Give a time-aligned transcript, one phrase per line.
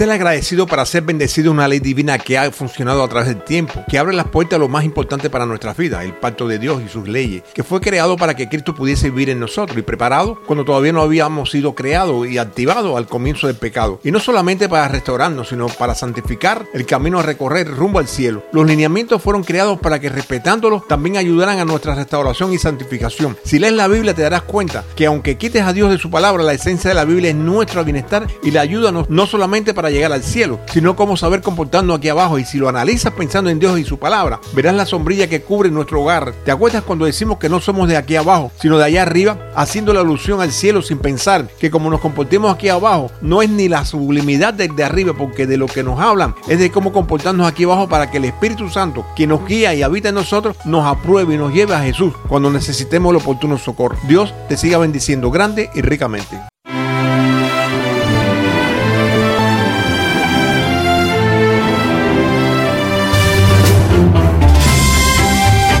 [0.00, 3.84] Ser agradecido para ser bendecido una ley divina que ha funcionado a través del tiempo,
[3.86, 6.80] que abre las puertas a lo más importante para nuestra vida, el pacto de Dios
[6.82, 10.40] y sus leyes, que fue creado para que Cristo pudiese vivir en nosotros y preparado
[10.46, 14.00] cuando todavía no habíamos sido creados y activados al comienzo del pecado.
[14.02, 18.42] Y no solamente para restaurarnos, sino para santificar el camino a recorrer rumbo al cielo.
[18.52, 23.36] Los lineamientos fueron creados para que respetándolos también ayudaran a nuestra restauración y santificación.
[23.44, 26.42] Si lees la Biblia te darás cuenta que aunque quites a Dios de su palabra,
[26.42, 30.12] la esencia de la Biblia es nuestro bienestar y la ayuda no solamente para llegar
[30.12, 32.38] al cielo, sino cómo saber comportarnos aquí abajo.
[32.38, 35.70] Y si lo analizas pensando en Dios y su palabra, verás la sombrilla que cubre
[35.70, 36.32] nuestro hogar.
[36.44, 39.92] ¿Te acuerdas cuando decimos que no somos de aquí abajo, sino de allá arriba, haciendo
[39.92, 43.68] la alusión al cielo sin pensar que como nos comportemos aquí abajo, no es ni
[43.68, 47.46] la sublimidad de, de arriba, porque de lo que nos hablan es de cómo comportarnos
[47.46, 50.86] aquí abajo para que el Espíritu Santo, que nos guía y habita en nosotros, nos
[50.86, 53.96] apruebe y nos lleve a Jesús cuando necesitemos el oportuno socorro.
[54.08, 56.49] Dios te siga bendiciendo grande y ricamente.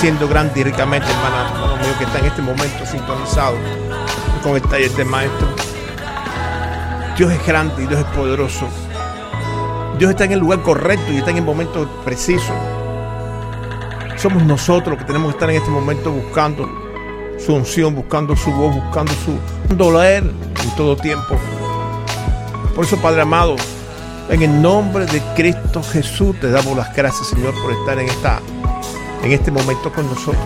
[0.00, 3.54] Bendiciendo grande y ricamente, hermano mío, que está en este momento sintonizado
[4.42, 5.46] con el taller del maestro.
[7.18, 8.66] Dios es grande y Dios es poderoso.
[9.98, 12.54] Dios está en el lugar correcto y está en el momento preciso.
[14.16, 16.66] Somos nosotros los que tenemos que estar en este momento buscando
[17.38, 21.36] su unción, buscando su voz, buscando su doler en todo tiempo.
[22.74, 23.56] Por eso, Padre amado,
[24.30, 28.40] en el nombre de Cristo Jesús te damos las gracias, Señor, por estar en esta
[29.22, 30.42] en este momento con nosotros.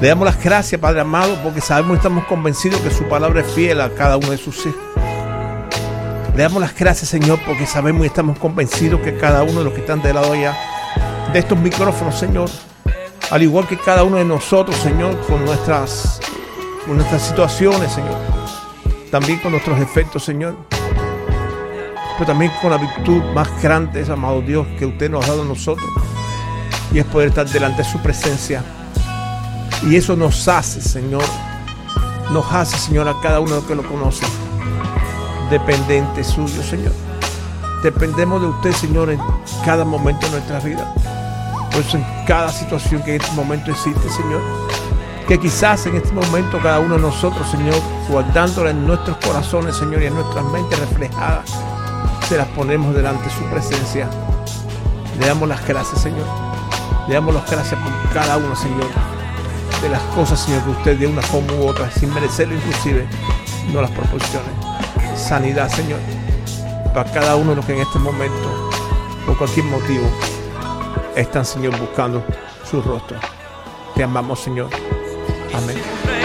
[0.00, 3.52] Le damos las gracias, Padre amado, porque sabemos y estamos convencidos que su palabra es
[3.52, 4.80] fiel a cada uno de sus hijos.
[6.36, 9.72] Le damos las gracias, Señor, porque sabemos y estamos convencidos que cada uno de los
[9.72, 10.56] que están del lado allá
[11.32, 12.50] de estos micrófonos, Señor,
[13.30, 16.20] al igual que cada uno de nosotros, Señor, con nuestras,
[16.86, 18.18] con nuestras situaciones, Señor,
[19.10, 20.56] también con nuestros efectos, Señor,
[22.18, 25.46] pero también con la virtud más grande, amado Dios, que usted nos ha dado a
[25.46, 25.88] nosotros
[26.94, 28.62] y es poder estar delante de su presencia.
[29.82, 31.24] Y eso nos hace, Señor,
[32.30, 34.24] nos hace, Señor, a cada uno que lo conoce,
[35.50, 36.92] dependiente suyo, Señor.
[37.82, 39.20] Dependemos de usted, Señor, en
[39.64, 40.94] cada momento de nuestra vida.
[41.72, 44.40] Por eso en cada situación que en este momento existe, Señor.
[45.26, 47.74] Que quizás en este momento cada uno de nosotros, Señor,
[48.08, 51.50] guardándola en nuestros corazones, Señor, y en nuestras mentes reflejadas,
[52.28, 54.08] se las ponemos delante de su presencia.
[55.18, 56.43] Le damos las gracias, Señor.
[57.06, 58.88] Le damos las gracias por cada uno, Señor,
[59.82, 63.06] de las cosas, Señor, que usted de una forma u otra, sin merecerlo inclusive,
[63.72, 64.48] no las proporcione.
[65.14, 66.00] Sanidad, Señor,
[66.94, 68.70] para cada uno de los que en este momento,
[69.26, 70.06] por cualquier motivo,
[71.14, 72.24] están, Señor, buscando
[72.68, 73.18] su rostro.
[73.94, 74.70] Te amamos, Señor.
[75.54, 76.23] Amén.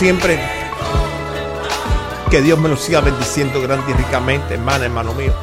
[0.00, 0.40] Siempre,
[2.30, 5.34] que Dios me lo siga bendiciendo grande y ricamente, hermana, hermano mío.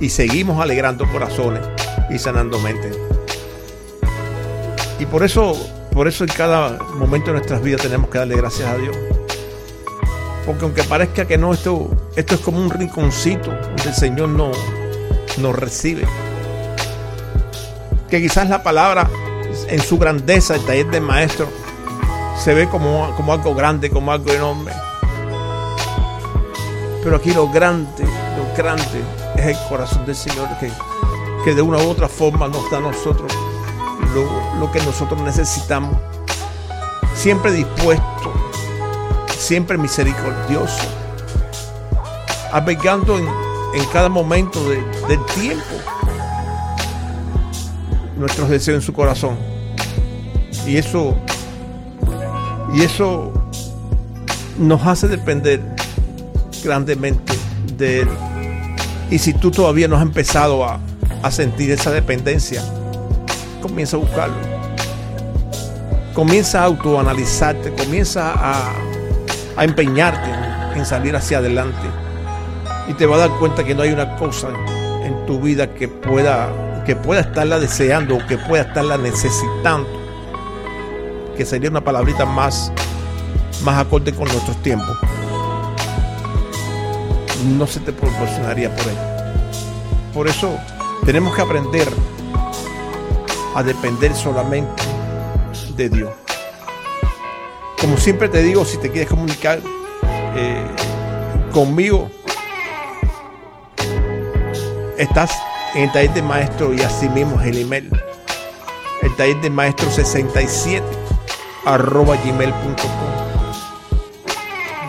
[0.00, 1.60] Y seguimos alegrando corazones
[2.08, 2.96] y sanando mentes.
[4.98, 5.52] Y por eso,
[5.92, 8.96] por eso en cada momento de nuestras vidas tenemos que darle gracias a Dios.
[10.46, 14.52] Porque aunque parezca que no, esto, esto es como un rinconcito donde el Señor no,
[15.36, 16.06] nos recibe.
[18.08, 19.10] Que quizás la palabra
[19.68, 21.46] en su grandeza, el taller del maestro,
[22.42, 24.72] se ve como, como algo grande, como algo enorme.
[27.02, 29.02] Pero aquí lo grande, lo grande
[29.36, 30.70] es el corazón del Señor que,
[31.44, 33.32] que de una u otra forma nos da a nosotros
[34.14, 35.96] lo, lo que nosotros necesitamos.
[37.14, 38.32] Siempre dispuesto,
[39.36, 40.82] siempre misericordioso,
[42.52, 43.28] albergando en,
[43.74, 45.64] en cada momento de- del tiempo
[48.16, 49.36] nuestros deseos en su corazón.
[50.66, 51.16] Y eso,
[52.74, 53.32] y eso
[54.58, 55.60] nos hace depender
[56.62, 57.32] grandemente
[57.76, 58.08] de Él.
[59.10, 60.80] Y si tú todavía no has empezado a,
[61.22, 62.62] a sentir esa dependencia,
[63.60, 64.36] comienza a buscarlo.
[66.14, 68.72] Comienza a autoanalizarte, comienza a,
[69.56, 70.30] a empeñarte
[70.76, 71.88] en, salir hacia adelante.
[72.88, 74.48] Y te vas a dar cuenta que no hay una cosa
[75.04, 79.88] en tu vida que pueda, que pueda estarla deseando o que pueda estarla necesitando.
[81.38, 82.72] Que sería una palabrita más,
[83.62, 84.98] más acorde con nuestros tiempos.
[87.56, 88.98] No se te proporcionaría por ello.
[90.12, 90.58] Por eso
[91.06, 91.86] tenemos que aprender
[93.54, 94.82] a depender solamente
[95.76, 96.10] de Dios.
[97.80, 99.60] Como siempre te digo, si te quieres comunicar
[100.34, 100.66] eh,
[101.52, 102.10] conmigo,
[104.96, 105.38] estás
[105.76, 107.90] en el taller de maestro y así mismo es el email.
[109.02, 111.07] El taller de maestro 67
[111.64, 113.18] arroba gmail.com.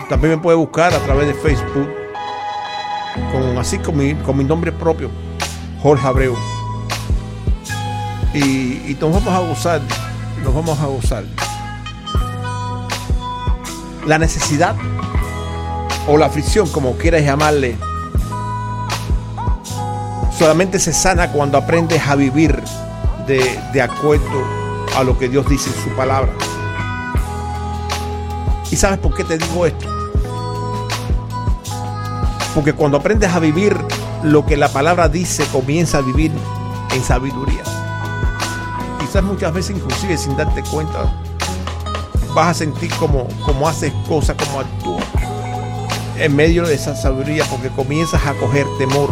[0.08, 1.88] También me puede buscar a través de Facebook,
[3.32, 5.10] con, así con mi, con mi nombre propio,
[5.80, 6.34] Jorge Abreu.
[8.34, 9.80] Y, y nos vamos a gozar,
[10.42, 11.24] nos vamos a gozar.
[14.06, 14.74] La necesidad
[16.08, 17.76] o la aflicción, como quieras llamarle,
[20.36, 22.60] solamente se sana cuando aprendes a vivir
[23.26, 24.42] de, de acuerdo
[24.96, 26.32] a lo que Dios dice en su palabra.
[28.70, 29.86] ¿Y sabes por qué te digo esto?
[32.54, 33.76] Porque cuando aprendes a vivir
[34.22, 36.32] lo que la palabra dice, comienza a vivir
[36.94, 37.62] en sabiduría.
[39.00, 41.12] Quizás muchas veces, inclusive sin darte cuenta,
[42.34, 45.04] vas a sentir como, como haces cosas, como actúas
[46.18, 49.10] en medio de esa sabiduría, porque comienzas a coger temor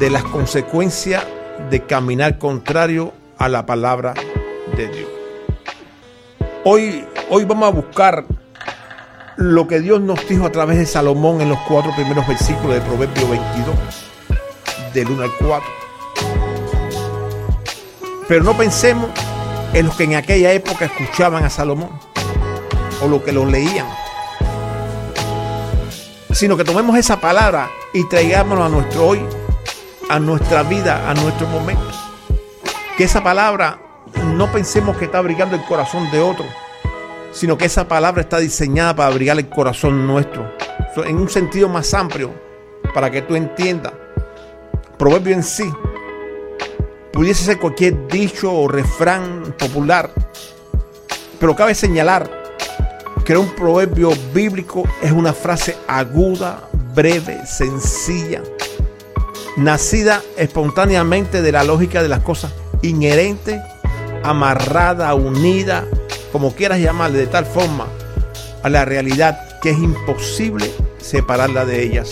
[0.00, 1.24] de las consecuencias
[1.70, 4.14] de caminar contrario a la palabra
[4.76, 5.08] de Dios.
[6.64, 8.24] Hoy, hoy vamos a buscar
[9.36, 12.80] lo que Dios nos dijo a través de Salomón en los cuatro primeros versículos de
[12.80, 13.76] Proverbio 22,
[14.94, 15.68] del 1 al 4.
[18.28, 19.10] Pero no pensemos
[19.72, 21.90] en los que en aquella época escuchaban a Salomón
[23.02, 23.86] o los que lo leían,
[26.32, 29.20] sino que tomemos esa palabra y traigámoslo a nuestro hoy,
[30.08, 31.82] a nuestra vida, a nuestro momento.
[32.96, 33.78] Que esa palabra
[34.24, 36.46] no pensemos que está abrigando el corazón de otro,
[37.36, 40.50] sino que esa palabra está diseñada para abrigar el corazón nuestro,
[41.04, 42.32] en un sentido más amplio,
[42.94, 43.92] para que tú entiendas.
[44.96, 45.70] Proverbio en sí
[47.12, 50.10] pudiese ser cualquier dicho o refrán popular,
[51.38, 52.30] pero cabe señalar
[53.26, 56.62] que un proverbio bíblico es una frase aguda,
[56.94, 58.42] breve, sencilla,
[59.58, 63.60] nacida espontáneamente de la lógica de las cosas, inherente,
[64.22, 65.84] amarrada, unida,
[66.36, 67.86] como quieras llamarle, de tal forma
[68.62, 72.10] a la realidad que es imposible separarla de ellas.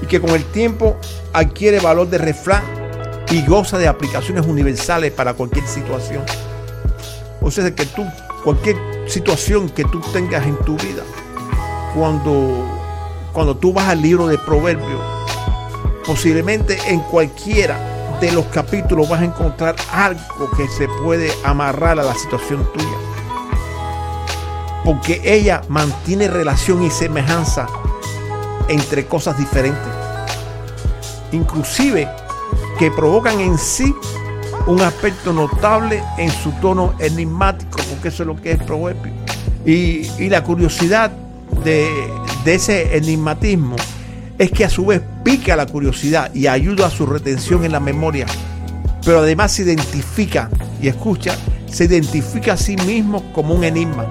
[0.00, 0.96] Y que con el tiempo
[1.34, 2.62] adquiere valor de refrán
[3.30, 6.22] y goza de aplicaciones universales para cualquier situación.
[7.42, 8.06] O sea, que tú,
[8.42, 11.02] cualquier situación que tú tengas en tu vida,
[11.94, 12.66] cuando,
[13.34, 15.02] cuando tú vas al libro de Proverbios,
[16.06, 17.78] posiblemente en cualquiera
[18.24, 22.96] de los capítulos vas a encontrar algo que se puede amarrar a la situación tuya.
[24.82, 27.66] Porque ella mantiene relación y semejanza
[28.68, 29.92] entre cosas diferentes.
[31.32, 32.08] Inclusive
[32.78, 33.94] que provocan en sí
[34.66, 39.12] un aspecto notable en su tono enigmático, porque eso es lo que es proverbio.
[39.66, 41.10] Y, y la curiosidad
[41.62, 42.10] de,
[42.44, 43.76] de ese enigmatismo
[44.38, 47.80] es que a su vez pica la curiosidad y ayuda a su retención en la
[47.80, 48.26] memoria.
[49.04, 50.50] Pero además se identifica,
[50.80, 51.36] y escucha,
[51.70, 54.06] se identifica a sí mismo como un enigma.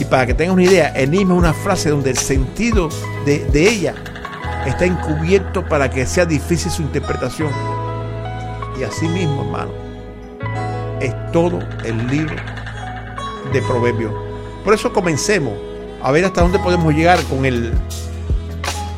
[0.00, 2.88] Y para que tengas una idea, enigma es una frase donde el sentido
[3.24, 3.94] de, de ella
[4.66, 7.50] está encubierto para que sea difícil su interpretación.
[8.80, 9.72] Y así mismo, hermano,
[11.00, 12.36] es todo el libro
[13.52, 14.12] de Proverbios.
[14.64, 15.52] Por eso comencemos
[16.02, 17.72] a ver hasta dónde podemos llegar con el,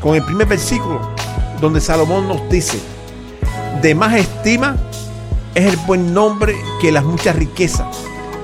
[0.05, 1.01] con el primer versículo,
[1.63, 2.79] donde Salomón nos dice,
[3.81, 4.77] de más estima
[5.55, 7.87] es el buen nombre que las muchas riquezas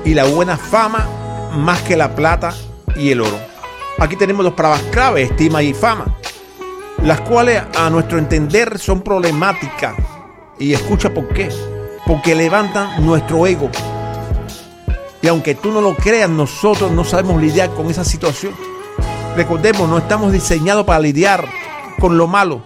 [0.02, 1.06] y la buena fama
[1.52, 2.54] más que la plata
[2.96, 3.38] y el oro.
[3.98, 6.16] Aquí tenemos dos palabras claves, estima y fama,
[7.02, 9.96] las cuales a nuestro entender son problemáticas.
[10.58, 11.50] Y escucha por qué.
[12.06, 13.70] Porque levantan nuestro ego.
[15.20, 18.54] Y aunque tú no lo creas, nosotros no sabemos lidiar con esa situación.
[19.37, 21.44] Recordemos, no estamos diseñados para lidiar
[22.00, 22.62] con lo malo.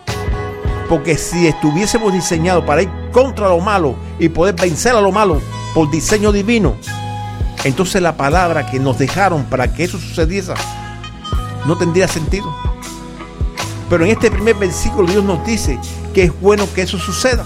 [0.89, 5.41] Porque si estuviésemos diseñados para ir contra lo malo y poder vencer a lo malo
[5.75, 6.77] por diseño divino,
[7.65, 10.53] entonces la palabra que nos dejaron para que eso sucediese
[11.67, 12.55] no tendría sentido.
[13.89, 15.79] Pero en este primer versículo Dios nos dice
[16.13, 17.45] que es bueno que eso suceda.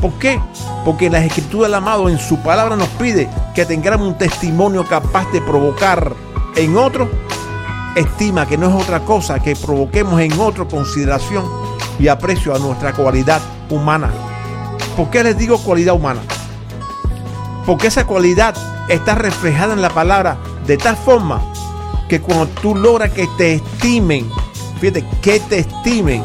[0.00, 0.40] ¿Por qué?
[0.84, 5.30] Porque la escritura del amado en su palabra nos pide que tengamos un testimonio capaz
[5.32, 6.14] de provocar
[6.54, 7.08] en otro
[7.96, 11.44] estima, que no es otra cosa que provoquemos en otro consideración
[11.98, 14.10] y aprecio a nuestra cualidad humana.
[14.96, 16.20] ¿Por qué les digo cualidad humana?
[17.64, 18.54] Porque esa cualidad
[18.88, 20.36] está reflejada en la palabra
[20.66, 21.42] de tal forma
[22.08, 24.30] que cuando tú logras que te estimen,
[24.80, 26.22] fíjate, que te estimen,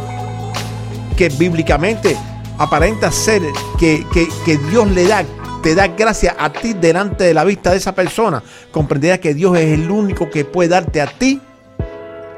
[1.18, 2.18] que bíblicamente
[2.58, 3.42] aparenta ser
[3.80, 5.24] que, que, que Dios le da,
[5.64, 9.58] te da gracia a ti delante de la vista de esa persona, comprenderás que Dios
[9.58, 11.42] es el único que puede darte a ti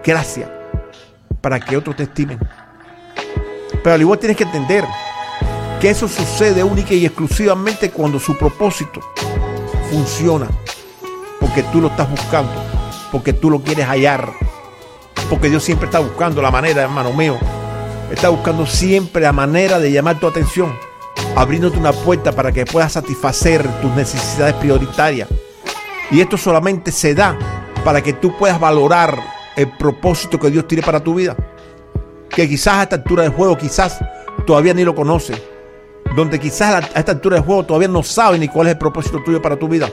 [0.04, 0.52] gracia
[1.42, 2.40] para que otros te estimen.
[3.84, 4.86] Pero al igual tienes que entender
[5.82, 9.02] que eso sucede única y exclusivamente cuando su propósito
[9.90, 10.48] funciona.
[11.40, 12.54] Porque tú lo estás buscando.
[13.12, 14.32] Porque tú lo quieres hallar.
[15.30, 17.38] Porque Dios siempre está buscando la manera, hermano mío.
[18.10, 20.74] Está buscando siempre la manera de llamar tu atención.
[21.36, 25.28] Abriéndote una puerta para que puedas satisfacer tus necesidades prioritarias.
[26.12, 27.38] Y esto solamente se da
[27.84, 29.20] para que tú puedas valorar
[29.56, 31.36] el propósito que Dios tiene para tu vida.
[32.30, 34.00] Que quizás a esta altura del juego, quizás
[34.46, 35.42] todavía ni lo conoces.
[36.16, 39.22] Donde quizás a esta altura del juego todavía no sabes ni cuál es el propósito
[39.24, 39.90] tuyo para tu vida.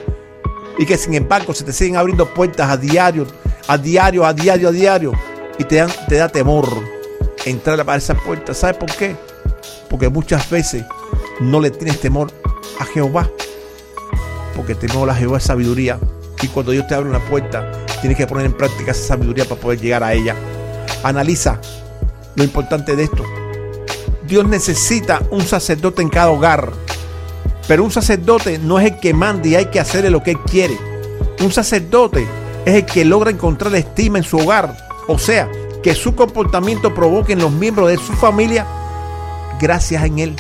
[0.78, 3.26] Y que sin embargo se te siguen abriendo puertas a diario,
[3.68, 5.12] a diario, a diario, a diario.
[5.58, 6.66] Y te, te da temor
[7.44, 8.54] entrar a esa puerta.
[8.54, 9.16] ¿Sabes por qué?
[9.88, 10.84] Porque muchas veces
[11.40, 12.30] no le tienes temor
[12.78, 13.28] a Jehová.
[14.56, 15.98] Porque temor a Jehová es sabiduría.
[16.42, 17.70] Y cuando Dios te abre una puerta,
[18.00, 20.34] tienes que poner en práctica esa sabiduría para poder llegar a ella.
[21.02, 21.60] Analiza
[22.34, 23.24] lo importante de esto.
[24.26, 26.72] Dios necesita un sacerdote en cada hogar.
[27.66, 30.40] Pero un sacerdote no es el que manda y hay que hacerle lo que él
[30.50, 30.76] quiere.
[31.40, 32.26] Un sacerdote
[32.64, 34.76] es el que logra encontrar estima en su hogar.
[35.08, 35.48] O sea,
[35.82, 38.66] que su comportamiento provoque en los miembros de su familia
[39.60, 40.36] gracias en él.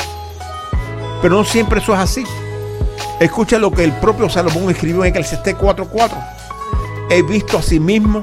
[1.22, 2.24] Pero no siempre eso es así.
[3.20, 6.39] Escucha lo que el propio Salomón escribió en Eclesiastés 4:4.
[7.12, 8.22] He visto a sí mismo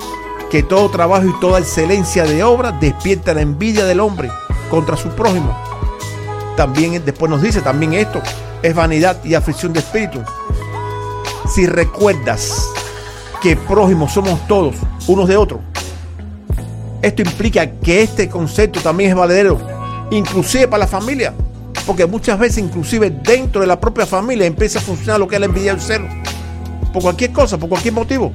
[0.49, 4.31] que todo trabajo y toda excelencia de obra despierta la envidia del hombre
[4.69, 5.53] contra su prójimo.
[6.55, 8.21] También después nos dice también esto
[8.63, 10.21] es vanidad y aflicción de espíritu.
[11.53, 12.69] Si recuerdas
[13.41, 14.75] que prójimos somos todos
[15.05, 15.59] unos de otros,
[17.01, 19.59] esto implica que este concepto también es valedero,
[20.11, 21.33] inclusive para la familia,
[21.85, 25.41] porque muchas veces inclusive dentro de la propia familia empieza a funcionar lo que es
[25.41, 26.07] la envidia del celo,
[26.93, 28.31] por cualquier cosa, por cualquier motivo.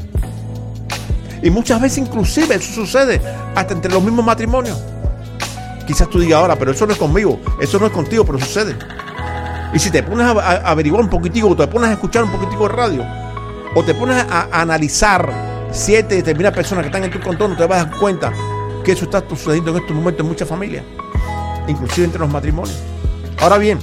[1.42, 3.20] Y muchas veces inclusive eso sucede
[3.54, 4.80] hasta entre los mismos matrimonios.
[5.86, 8.76] Quizás tú digas ahora, pero eso no es conmigo, eso no es contigo, pero sucede.
[9.74, 12.68] Y si te pones a, averiguar un poquitico, o te pones a escuchar un poquitico
[12.68, 13.04] de radio,
[13.74, 17.66] o te pones a, a analizar siete determinadas personas que están en tu contorno, te
[17.66, 18.32] vas a dar cuenta
[18.84, 20.84] que eso está sucediendo en estos momentos en muchas familias,
[21.66, 22.78] inclusive entre los matrimonios.
[23.40, 23.80] Ahora bien,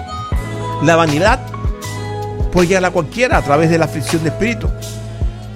[0.84, 1.40] la vanidad
[2.52, 4.70] puede llegar a cualquiera a través de la aflicción de espíritu.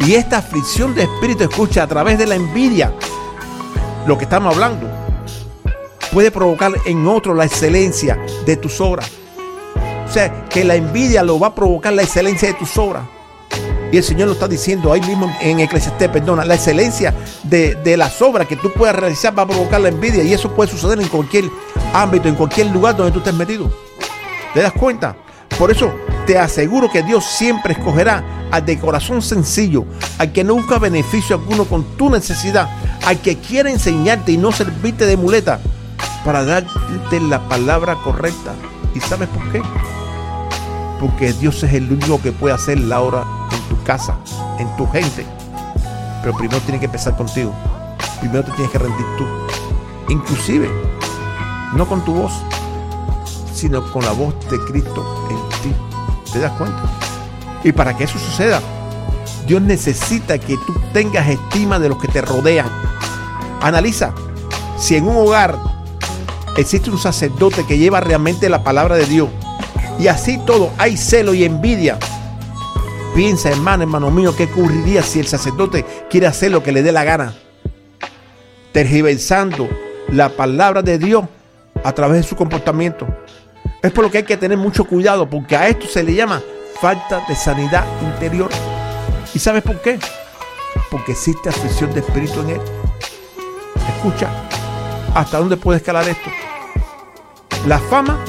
[0.05, 2.93] Y esta aflicción de espíritu, escucha, a través de la envidia,
[4.05, 4.89] lo que estamos hablando,
[6.11, 9.09] puede provocar en otro la excelencia de tus obras.
[10.05, 13.03] O sea, que la envidia lo va a provocar la excelencia de tus obras.
[13.93, 17.95] Y el Señor lo está diciendo ahí mismo en Eclesiastés, perdona, la excelencia de, de,
[17.95, 20.23] las obras que tú puedas realizar va a provocar la envidia.
[20.23, 21.45] Y eso puede suceder en cualquier
[21.93, 23.71] ámbito, en cualquier lugar donde tú estés metido.
[24.53, 25.15] ¿Te das cuenta?
[25.57, 25.93] Por eso
[26.25, 29.83] te aseguro que Dios siempre escogerá al de corazón sencillo,
[30.19, 32.69] al que no busca beneficio alguno con tu necesidad,
[33.03, 35.59] al que quiere enseñarte y no servirte de muleta
[36.23, 38.53] para darte la palabra correcta.
[38.93, 39.59] ¿Y sabes por qué?
[40.99, 44.19] Porque Dios es el único que puede hacer la obra en tu casa,
[44.59, 45.25] en tu gente.
[46.21, 47.51] Pero primero tiene que empezar contigo.
[48.19, 49.25] Primero te tienes que rendir tú.
[50.09, 50.69] Inclusive,
[51.75, 52.33] no con tu voz,
[53.51, 55.75] sino con la voz de Cristo en ti.
[56.31, 57.02] ¿Te das cuenta?
[57.63, 58.61] Y para que eso suceda,
[59.47, 62.67] Dios necesita que tú tengas estima de los que te rodean.
[63.61, 64.13] Analiza
[64.77, 65.57] si en un hogar
[66.57, 69.29] existe un sacerdote que lleva realmente la palabra de Dios
[69.99, 71.97] y así todo hay celo y envidia.
[73.15, 76.91] Piensa, hermano, hermano mío, qué ocurriría si el sacerdote quiere hacer lo que le dé
[76.91, 77.33] la gana,
[78.71, 79.69] tergiversando
[80.09, 81.25] la palabra de Dios
[81.83, 83.07] a través de su comportamiento.
[83.83, 86.41] Es por lo que hay que tener mucho cuidado, porque a esto se le llama
[86.83, 88.49] falta de sanidad interior.
[89.33, 89.97] ¿Y sabes por qué?
[90.91, 92.61] Porque existe aflicción de espíritu en él.
[93.87, 94.27] Escucha,
[95.15, 96.29] ¿hasta dónde puede escalar esto?
[97.67, 98.19] La fama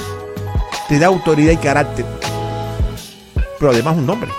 [0.89, 2.07] te da autoridad y carácter,
[3.59, 4.31] pero además un nombre.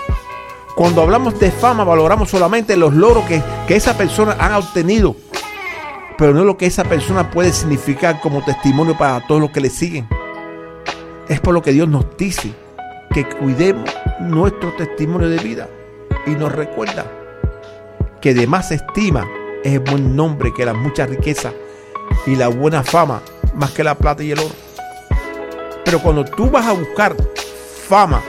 [0.74, 5.14] Cuando hablamos de fama, valoramos solamente los logros que, que esa persona ha obtenido,
[6.16, 9.68] pero no lo que esa persona puede significar como testimonio para todos los que le
[9.68, 10.08] siguen.
[11.28, 12.54] Es por lo que Dios nos dice
[13.12, 13.88] que cuidemos
[14.20, 15.68] nuestro testimonio de vida
[16.26, 17.06] y nos recuerda
[18.20, 19.26] que de más estima
[19.62, 21.52] es el buen nombre que la mucha riqueza
[22.26, 23.22] y la buena fama
[23.54, 24.54] más que la plata y el oro.
[25.84, 27.16] Pero cuando tú vas a buscar
[27.88, 28.20] fama,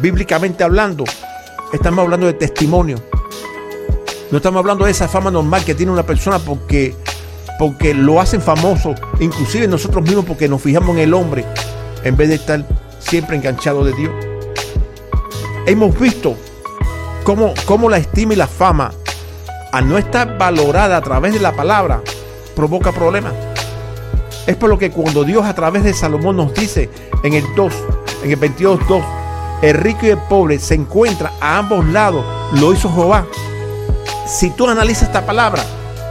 [0.00, 1.04] bíblicamente hablando,
[1.72, 2.96] estamos hablando de testimonio.
[4.30, 6.94] No estamos hablando de esa fama normal que tiene una persona porque,
[7.58, 11.44] porque lo hacen famoso, inclusive nosotros mismos porque nos fijamos en el hombre
[12.02, 12.64] en vez de estar
[12.98, 14.12] siempre enganchado de Dios.
[15.66, 16.36] Hemos visto
[17.24, 18.92] cómo, cómo la estima y la fama,
[19.72, 22.00] al no estar valorada a través de la palabra,
[22.54, 23.32] provoca problemas.
[24.46, 26.88] Es por lo que cuando Dios a través de Salomón nos dice
[27.22, 27.74] en el 2,
[28.22, 29.04] en el 22.2,
[29.62, 32.24] el rico y el pobre se encuentran a ambos lados,
[32.60, 33.26] lo hizo Jehová.
[34.26, 35.64] Si tú analizas esta palabra,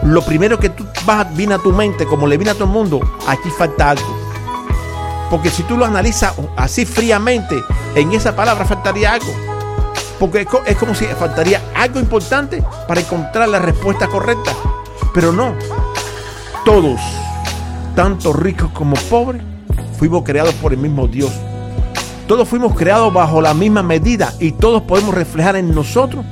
[0.04, 2.72] lo primero que tú vas, viene a tu mente, como le viene a todo el
[2.72, 4.15] mundo, aquí falta algo.
[5.30, 7.62] Porque si tú lo analizas así fríamente,
[7.96, 9.34] en esa palabra faltaría algo.
[10.20, 14.52] Porque es co- es como si faltaría algo importante para encontrar la respuesta correcta.
[15.14, 15.54] Pero no.
[16.64, 17.00] Todos,
[17.96, 19.42] tanto ricos como pobres,
[20.00, 21.32] fuimos creados por el mismo Dios.
[22.28, 26.26] Todos fuimos creados bajo la misma medida y todos podemos reflejar en nosotros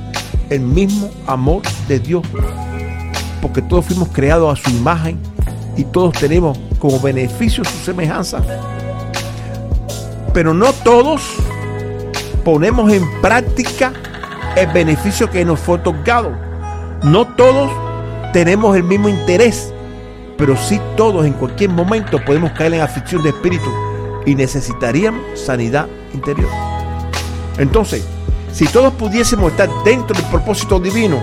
[0.50, 2.22] el mismo amor de Dios.
[3.40, 5.20] Porque todos fuimos creados a su imagen
[5.76, 8.40] y todos tenemos como beneficio su semejanza.
[10.34, 11.22] Pero no todos
[12.44, 13.92] ponemos en práctica
[14.56, 16.32] el beneficio que nos fue otorgado.
[17.02, 17.70] No todos
[18.32, 19.72] tenemos el mismo interés,
[20.36, 23.70] pero sí todos en cualquier momento podemos caer en aflicción de espíritu
[24.26, 26.50] y necesitaríamos sanidad interior.
[27.56, 28.04] Entonces,
[28.52, 31.18] si todos pudiésemos estar dentro del propósito divino,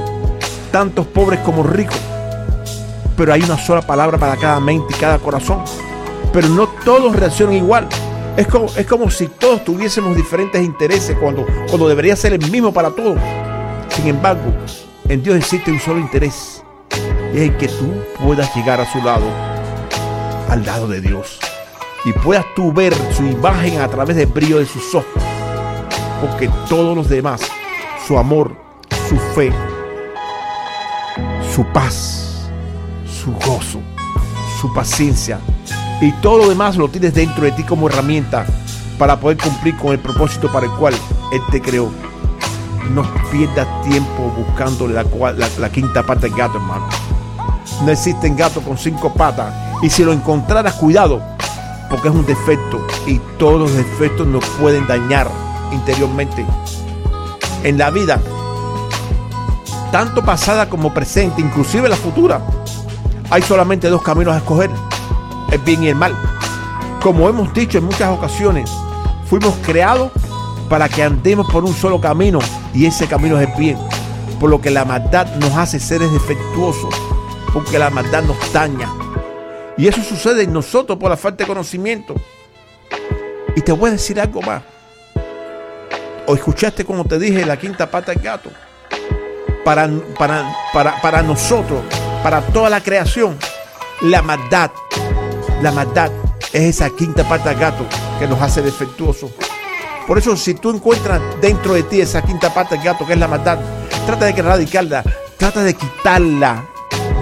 [0.72, 2.00] tantos pobres como ricos,
[3.18, 5.64] pero hay una sola palabra para cada mente y cada corazón,
[6.32, 7.88] pero no todos reaccionan igual.
[8.38, 12.72] Es como, es como si todos tuviésemos diferentes intereses cuando, cuando debería ser el mismo
[12.72, 13.20] para todos.
[13.90, 14.54] Sin embargo,
[15.10, 16.64] en Dios existe un solo interés
[17.34, 19.26] y es el que tú puedas llegar a su lado,
[20.50, 21.40] al lado de Dios,
[22.06, 25.24] y puedas tú ver su imagen a través del brillo de sus ojos,
[26.22, 27.42] porque todos los demás,
[28.08, 28.56] su amor,
[29.10, 29.52] su fe,
[31.54, 32.50] su paz,
[33.06, 33.82] su gozo,
[34.60, 35.40] su paciencia
[36.02, 38.46] y todo lo demás lo tienes dentro de ti como herramienta
[38.98, 40.96] para poder cumplir con el propósito para el cual
[41.32, 41.92] Él te creó.
[42.90, 46.88] No pierdas tiempo buscándole la, quinta pata al gato, hermano.
[47.84, 49.54] No existen gatos con cinco patas.
[49.82, 51.22] Y si lo encontraras, cuidado,
[51.90, 52.86] porque es un defecto.
[53.06, 55.30] Y todos los defectos nos pueden dañar
[55.72, 56.46] interiormente.
[57.64, 58.20] En la vida,
[59.92, 62.42] tanto pasada como presente, inclusive la futura,
[63.30, 64.72] hay solamente dos caminos a escoger,
[65.52, 66.16] el bien y el mal.
[67.02, 68.70] Como hemos dicho en muchas ocasiones,
[69.26, 70.12] fuimos creados
[70.70, 72.40] para que andemos por un solo camino
[72.74, 73.78] y ese camino es el bien.
[74.40, 76.96] Por lo que la maldad nos hace seres defectuosos,
[77.54, 78.90] porque la maldad nos daña.
[79.78, 82.16] Y eso sucede en nosotros por la falta de conocimiento.
[83.56, 84.64] Y te voy a decir algo más.
[86.26, 88.50] O escuchaste como te dije la quinta pata del gato.
[89.66, 91.82] Para, para, para, para nosotros,
[92.24, 93.38] para toda la creación,
[94.02, 94.72] la maldad,
[95.62, 96.12] la maldad
[96.54, 97.86] es esa quinta pata gato
[98.20, 99.32] que nos hace defectuosos.
[100.08, 103.28] Por eso, si tú encuentras dentro de ti esa quinta pata gato que es la
[103.28, 103.60] maldad,
[104.06, 105.04] trata de erradicarla,
[105.38, 106.66] trata de quitarla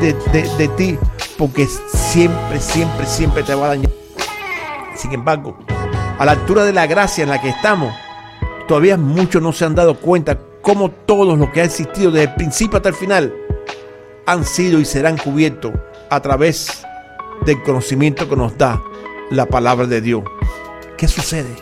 [0.01, 0.97] de, de- de ti,
[1.37, 3.91] porque siempre, siempre, siempre te va a dañar.
[4.95, 5.57] Sin embargo,
[6.17, 7.93] a la altura de la gracia en la que estamos,
[8.67, 12.35] todavía muchos no se han dado cuenta cómo todos los que han existido desde el
[12.35, 13.33] principio hasta el final
[14.25, 15.71] han sido y serán cubiertos
[16.09, 16.85] a través
[17.45, 18.81] del conocimiento que nos da
[19.29, 20.23] la palabra de Dios.
[20.97, 21.55] ¿Qué sucede?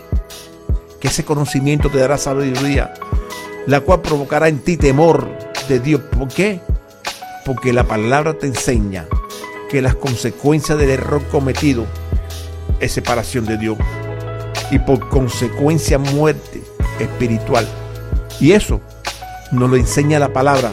[1.00, 2.94] Que ese conocimiento te dará sabiduría,
[3.66, 5.30] la cual provocará en ti temor
[5.68, 6.02] de Dios.
[6.02, 6.62] ¿Por qué?
[7.46, 9.06] Porque la palabra te enseña
[9.70, 11.86] que las consecuencias del error cometido
[12.80, 13.78] es separación de Dios
[14.72, 16.62] y por consecuencia muerte
[17.00, 17.68] espiritual.
[18.40, 18.82] Y eso
[19.52, 20.72] nos lo enseña la palabra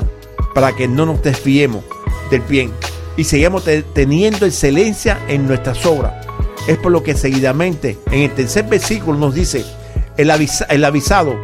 [0.54, 1.84] para que no nos desviemos
[2.30, 2.72] del bien
[3.16, 3.24] y
[3.60, 6.12] te- teniendo excelencia en nuestras obras.
[6.66, 9.64] Es por lo que seguidamente en el tercer versículo nos dice,
[10.16, 11.36] el, el avisado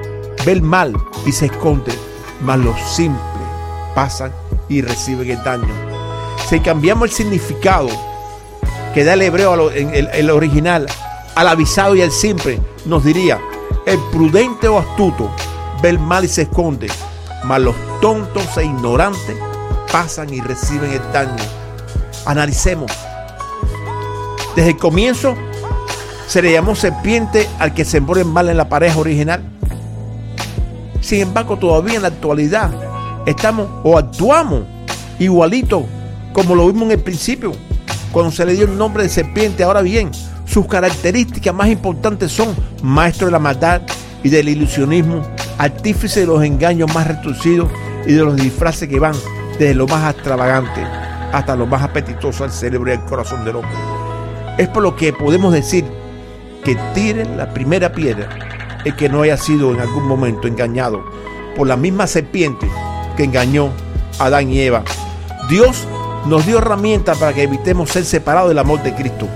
[0.46, 0.94] ve el mal
[1.26, 1.92] y se esconde,
[2.40, 3.20] mas los simples
[3.94, 4.32] pasan
[4.68, 5.68] y reciben el daño.
[6.48, 7.88] Si cambiamos el significado
[8.94, 10.86] que da el hebreo en el, el original
[11.34, 13.38] al avisado y al simple, nos diría,
[13.86, 15.30] el prudente o astuto
[15.82, 16.88] ve el mal y se esconde,
[17.44, 19.36] mas los tontos e ignorantes
[19.92, 21.59] pasan y reciben el daño.
[22.26, 22.90] Analicemos.
[24.56, 25.34] Desde el comienzo
[26.26, 29.42] se le llamó serpiente al que sembró el mal en la pareja original.
[31.00, 32.70] Sin embargo, todavía en la actualidad
[33.26, 34.64] estamos o actuamos
[35.18, 35.86] igualito
[36.32, 37.52] como lo vimos en el principio,
[38.12, 39.64] cuando se le dio el nombre de serpiente.
[39.64, 40.10] Ahora bien,
[40.44, 43.82] sus características más importantes son maestro de la maldad
[44.22, 45.22] y del ilusionismo,
[45.58, 47.70] artífice de los engaños más retorcidos
[48.06, 49.14] y de los disfraces que van
[49.58, 53.76] desde lo más extravagante hasta lo más apetitoso al cerebro y al corazón del hombre.
[54.58, 55.84] Es por lo que podemos decir
[56.64, 58.28] que tiren la primera piedra
[58.84, 61.04] el que no haya sido en algún momento engañado
[61.56, 62.68] por la misma serpiente
[63.16, 63.70] que engañó
[64.18, 64.82] a Adán y Eva.
[65.48, 65.86] Dios
[66.26, 69.28] nos dio herramientas para que evitemos ser separados del amor de Cristo.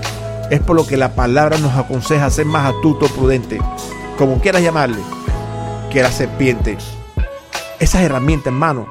[0.49, 3.59] Es por lo que la palabra nos aconseja ser más astuto, prudente,
[4.17, 4.99] como quieras llamarle,
[5.91, 6.77] que la serpiente.
[7.79, 8.87] Esas herramientas, hermano,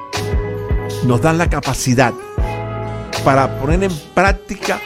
[1.05, 2.13] nos dan la capacidad
[3.25, 4.79] para poner en práctica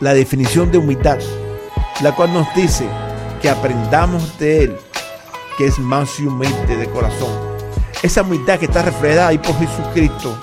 [0.00, 1.18] la definición de humildad,
[2.02, 2.86] la cual nos dice
[3.40, 4.76] que aprendamos de Él,
[5.56, 7.30] que es más humilde de corazón.
[8.02, 10.38] Esa humildad que está reflejada ahí por Jesucristo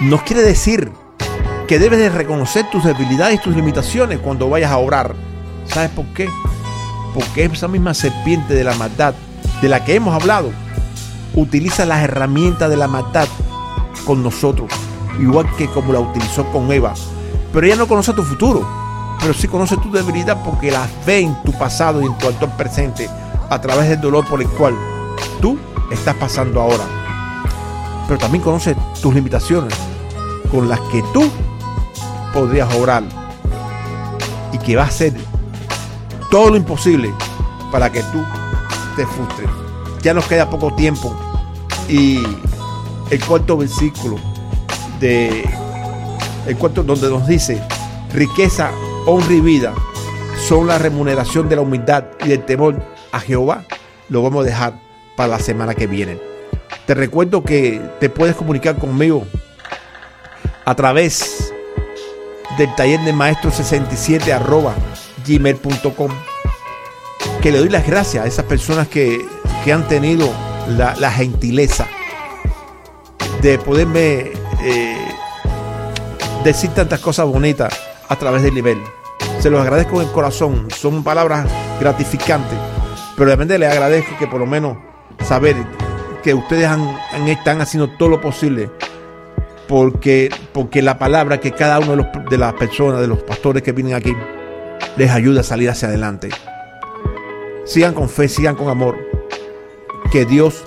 [0.00, 0.90] nos quiere decir
[1.68, 5.14] que debes de reconocer tus debilidades y tus limitaciones cuando vayas a orar.
[5.66, 6.30] ¿Sabes por qué?
[7.14, 9.14] Porque esa misma serpiente de la maldad
[9.60, 10.50] de la que hemos hablado
[11.34, 13.28] utiliza las herramientas de la maldad
[14.06, 14.72] con nosotros,
[15.18, 16.94] igual que como la utilizó con Eva.
[17.52, 18.66] Pero ella no conoce tu futuro,
[19.20, 22.56] pero sí conoce tu debilidad porque las ve en tu pasado y en tu actual
[22.56, 23.08] presente
[23.50, 24.74] a través del dolor por el cual
[25.40, 25.58] tú
[25.90, 26.84] estás pasando ahora.
[28.06, 29.74] Pero también conoce tus limitaciones
[30.50, 31.30] con las que tú
[32.32, 33.02] podrías orar
[34.52, 35.12] y que va a hacer
[36.30, 37.12] todo lo imposible
[37.70, 38.24] para que tú
[38.96, 39.48] te frustres.
[40.02, 41.14] Ya nos queda poco tiempo
[41.88, 42.22] y
[43.10, 44.16] el cuarto versículo
[45.02, 47.62] el cuarto donde nos dice
[48.12, 48.70] riqueza,
[49.06, 49.74] honra y vida
[50.46, 53.64] son la remuneración de la humildad y del temor a Jehová.
[54.08, 54.74] Lo vamos a dejar
[55.16, 56.18] para la semana que viene.
[56.86, 59.24] Te recuerdo que te puedes comunicar conmigo
[60.64, 61.52] a través
[62.58, 64.74] del taller de maestro 67 arroba
[65.26, 66.10] gmail.com
[67.40, 69.24] que le doy las gracias a esas personas que,
[69.64, 70.30] que han tenido
[70.68, 71.86] la gentileza
[73.40, 74.96] de poderme eh,
[76.44, 78.82] decir tantas cosas bonitas a través del nivel.
[79.40, 81.46] Se los agradezco en el corazón, son palabras
[81.80, 82.58] gratificantes,
[83.16, 84.76] pero realmente les agradezco que por lo menos
[85.24, 85.56] saber
[86.22, 86.96] que ustedes han,
[87.26, 88.70] están haciendo todo lo posible
[89.68, 91.96] porque, porque la palabra que cada uno
[92.28, 94.14] de las personas, de los pastores que vienen aquí,
[94.96, 96.28] les ayuda a salir hacia adelante.
[97.64, 98.98] Sigan con fe, sigan con amor,
[100.10, 100.64] que Dios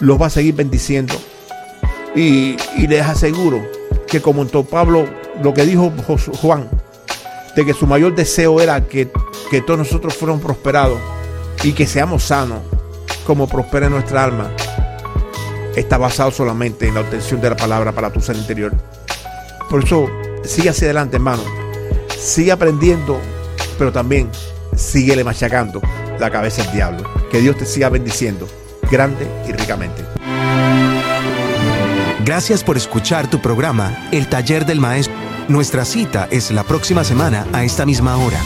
[0.00, 1.14] los va a seguir bendiciendo.
[2.14, 3.62] Y, les aseguro
[4.06, 5.06] que como en Pablo,
[5.42, 5.92] lo que dijo
[6.40, 6.68] Juan,
[7.54, 9.10] de que su mayor deseo era que,
[9.50, 10.98] que todos nosotros fuéramos prosperados
[11.62, 12.60] y que seamos sanos,
[13.26, 14.50] como prospera nuestra alma,
[15.76, 18.72] está basado solamente en la obtención de la palabra para tu ser interior.
[19.68, 20.08] Por eso,
[20.44, 21.42] sigue hacia adelante, hermano.
[22.18, 23.20] Sigue aprendiendo,
[23.78, 24.28] pero también
[24.76, 25.80] síguele machacando
[26.18, 27.08] la cabeza al diablo.
[27.30, 28.48] Que Dios te siga bendiciendo,
[28.90, 30.19] grande y ricamente.
[32.30, 35.16] Gracias por escuchar tu programa El Taller del Maestro.
[35.48, 38.40] Nuestra cita es la próxima semana a esta misma hora.